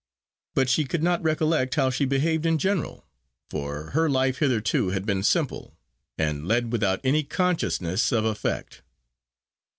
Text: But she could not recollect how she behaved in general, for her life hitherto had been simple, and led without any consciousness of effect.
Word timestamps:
But 0.55 0.67
she 0.67 0.85
could 0.85 1.03
not 1.03 1.21
recollect 1.23 1.75
how 1.75 1.91
she 1.91 2.05
behaved 2.05 2.47
in 2.47 2.57
general, 2.57 3.05
for 3.51 3.91
her 3.91 4.09
life 4.09 4.39
hitherto 4.39 4.89
had 4.89 5.05
been 5.05 5.21
simple, 5.21 5.77
and 6.17 6.47
led 6.47 6.71
without 6.71 7.01
any 7.03 7.21
consciousness 7.23 8.11
of 8.11 8.25
effect. 8.25 8.81